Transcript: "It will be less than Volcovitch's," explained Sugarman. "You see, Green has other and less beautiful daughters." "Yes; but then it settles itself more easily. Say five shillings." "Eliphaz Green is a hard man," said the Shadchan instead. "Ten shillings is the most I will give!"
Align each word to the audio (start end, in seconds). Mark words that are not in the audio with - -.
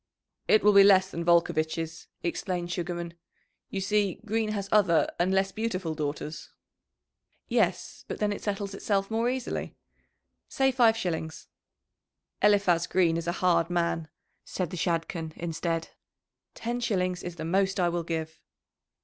"It 0.47 0.63
will 0.63 0.73
be 0.73 0.83
less 0.83 1.11
than 1.11 1.23
Volcovitch's," 1.23 2.07
explained 2.23 2.71
Sugarman. 2.71 3.13
"You 3.69 3.79
see, 3.81 4.19
Green 4.25 4.49
has 4.49 4.67
other 4.71 5.07
and 5.19 5.31
less 5.31 5.51
beautiful 5.51 5.93
daughters." 5.93 6.49
"Yes; 7.47 8.03
but 8.07 8.17
then 8.17 8.33
it 8.33 8.41
settles 8.41 8.73
itself 8.73 9.11
more 9.11 9.29
easily. 9.29 9.75
Say 10.49 10.71
five 10.71 10.97
shillings." 10.97 11.49
"Eliphaz 12.41 12.87
Green 12.87 13.15
is 13.15 13.27
a 13.27 13.31
hard 13.43 13.69
man," 13.69 14.07
said 14.43 14.71
the 14.71 14.75
Shadchan 14.75 15.33
instead. 15.35 15.89
"Ten 16.55 16.79
shillings 16.79 17.21
is 17.21 17.35
the 17.35 17.45
most 17.45 17.79
I 17.79 17.87
will 17.89 18.01
give!" 18.03 18.39